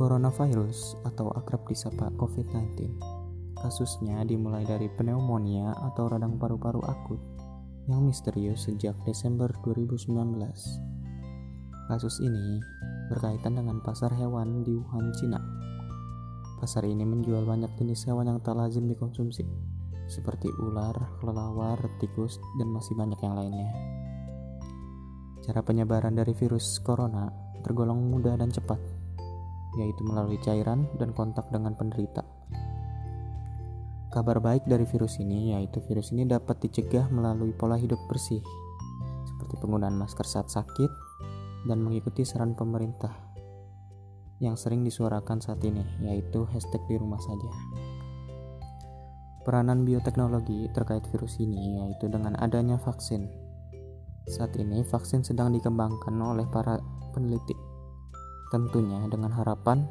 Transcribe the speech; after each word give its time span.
Coronavirus 0.00 0.96
atau 1.04 1.28
akrab 1.36 1.68
disapa 1.68 2.08
COVID-19 2.16 2.96
Kasusnya 3.60 4.24
dimulai 4.24 4.64
dari 4.64 4.88
pneumonia 4.88 5.76
atau 5.76 6.08
radang 6.08 6.40
paru-paru 6.40 6.80
akut 6.88 7.20
yang 7.84 8.08
misterius 8.08 8.64
sejak 8.64 8.96
Desember 9.04 9.52
2019. 9.60 10.08
Kasus 11.92 12.16
ini 12.24 12.64
berkaitan 13.12 13.60
dengan 13.60 13.84
pasar 13.84 14.08
hewan 14.16 14.64
di 14.64 14.72
Wuhan, 14.72 15.12
Cina. 15.20 15.36
Pasar 16.64 16.88
ini 16.88 17.04
menjual 17.04 17.44
banyak 17.44 17.68
jenis 17.76 18.08
hewan 18.08 18.32
yang 18.32 18.40
tak 18.40 18.56
lazim 18.56 18.88
dikonsumsi, 18.88 19.44
seperti 20.08 20.48
ular, 20.64 20.96
kelelawar, 21.20 21.76
tikus, 22.00 22.40
dan 22.56 22.72
masih 22.72 22.96
banyak 22.96 23.20
yang 23.20 23.36
lainnya. 23.36 23.68
Cara 25.44 25.60
penyebaran 25.60 26.16
dari 26.16 26.32
virus 26.32 26.80
corona 26.80 27.28
tergolong 27.60 28.00
mudah 28.00 28.40
dan 28.40 28.48
cepat, 28.48 28.80
yaitu 29.78 30.02
melalui 30.02 30.40
cairan 30.42 30.88
dan 30.98 31.14
kontak 31.14 31.46
dengan 31.52 31.76
penderita. 31.78 32.26
Kabar 34.10 34.42
baik 34.42 34.66
dari 34.66 34.82
virus 34.90 35.22
ini 35.22 35.54
yaitu 35.54 35.78
virus 35.86 36.10
ini 36.10 36.26
dapat 36.26 36.58
dicegah 36.58 37.06
melalui 37.14 37.54
pola 37.54 37.78
hidup 37.78 37.98
bersih, 38.10 38.42
seperti 39.22 39.54
penggunaan 39.62 39.94
masker 39.94 40.26
saat 40.26 40.50
sakit 40.50 40.90
dan 41.70 41.78
mengikuti 41.78 42.26
saran 42.26 42.58
pemerintah 42.58 43.14
yang 44.40 44.56
sering 44.56 44.82
disuarakan 44.82 45.38
saat 45.38 45.60
ini, 45.62 45.84
yaitu 46.00 46.48
hashtag 46.48 46.80
di 46.88 46.96
rumah 46.96 47.20
saja. 47.20 47.50
Peranan 49.44 49.84
bioteknologi 49.84 50.68
terkait 50.72 51.04
virus 51.12 51.38
ini 51.38 51.80
yaitu 51.80 52.08
dengan 52.08 52.36
adanya 52.40 52.80
vaksin. 52.80 53.28
Saat 54.28 54.56
ini 54.56 54.84
vaksin 54.84 55.22
sedang 55.22 55.52
dikembangkan 55.52 56.12
oleh 56.18 56.48
para 56.48 56.80
peneliti, 57.12 57.56
tentunya 58.50 58.98
dengan 59.06 59.30
harapan 59.30 59.86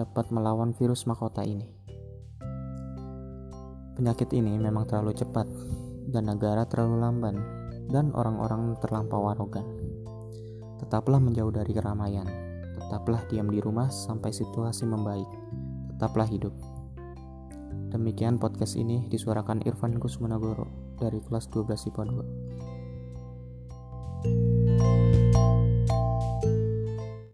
dapat 0.00 0.32
melawan 0.32 0.72
virus 0.72 1.04
mahkota 1.04 1.44
ini. 1.44 1.68
Penyakit 3.92 4.32
ini 4.32 4.56
memang 4.56 4.88
terlalu 4.88 5.12
cepat, 5.12 5.44
dan 6.08 6.32
negara 6.32 6.64
terlalu 6.64 6.96
lamban, 7.04 7.36
dan 7.92 8.08
orang-orang 8.16 8.72
terlampau 8.80 9.28
arogan. 9.28 9.68
Tetaplah 10.80 11.20
menjauh 11.20 11.52
dari 11.52 11.76
keramaian, 11.76 12.24
tetaplah 12.80 13.28
diam 13.28 13.52
di 13.52 13.60
rumah 13.60 13.92
sampai 13.92 14.32
situasi 14.32 14.88
membaik, 14.88 15.28
tetaplah 15.92 16.24
hidup. 16.24 16.56
Demikian 17.92 18.40
podcast 18.40 18.80
ini 18.80 19.04
disuarakan 19.12 19.60
Irfan 19.68 20.00
Kusmanagoro 20.00 20.96
dari 20.96 21.20
kelas 21.20 21.52
12 21.52 21.92
IPA 21.92 22.02
2. 22.08 22.71